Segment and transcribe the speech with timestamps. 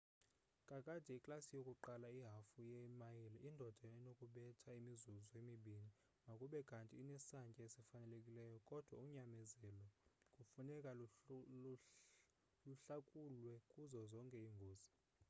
[0.69, 5.89] kakade iklasi yokuqala ihafu ye mayile indoda enokubetha imizuzu emibini
[6.27, 9.85] makube kanti inesantya esifanelekileyo kodwa unyamezelo
[10.35, 10.91] kufuneka
[12.67, 14.91] luhlakulwe kuzo zonke iingozi